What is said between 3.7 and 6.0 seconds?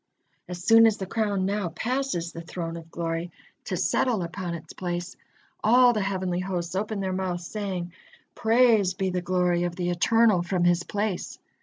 settle upon its place, all